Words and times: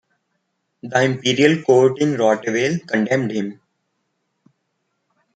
The 0.81 0.99
Imperial 1.03 1.61
court 1.61 1.99
in 2.01 2.13
Rottweil 2.15 2.87
condemned 2.87 3.29
him. 3.31 3.59